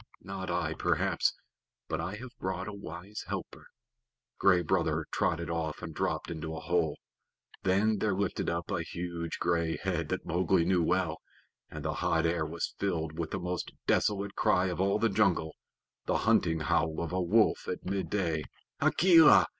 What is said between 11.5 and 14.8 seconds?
and the hot air was filled with the most desolate cry